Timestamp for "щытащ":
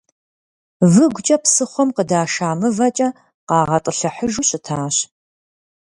4.47-4.95